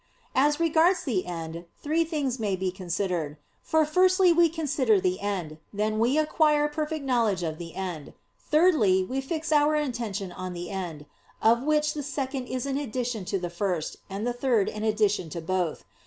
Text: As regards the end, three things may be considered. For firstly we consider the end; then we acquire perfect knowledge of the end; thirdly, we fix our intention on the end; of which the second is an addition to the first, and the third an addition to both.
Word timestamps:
As 0.33 0.59
regards 0.59 1.03
the 1.03 1.27
end, 1.27 1.65
three 1.79 2.03
things 2.03 2.39
may 2.39 2.55
be 2.55 2.71
considered. 2.71 3.37
For 3.61 3.85
firstly 3.85 4.33
we 4.33 4.49
consider 4.49 4.99
the 4.99 5.19
end; 5.21 5.59
then 5.71 5.99
we 5.99 6.17
acquire 6.17 6.67
perfect 6.67 7.05
knowledge 7.05 7.43
of 7.43 7.59
the 7.59 7.75
end; 7.75 8.13
thirdly, 8.49 9.03
we 9.03 9.21
fix 9.21 9.51
our 9.51 9.75
intention 9.75 10.31
on 10.31 10.53
the 10.53 10.71
end; 10.71 11.05
of 11.39 11.61
which 11.61 11.93
the 11.93 12.01
second 12.01 12.47
is 12.47 12.65
an 12.65 12.79
addition 12.79 13.25
to 13.25 13.37
the 13.37 13.51
first, 13.51 13.97
and 14.09 14.25
the 14.25 14.33
third 14.33 14.69
an 14.69 14.83
addition 14.83 15.29
to 15.29 15.39
both. 15.39 15.85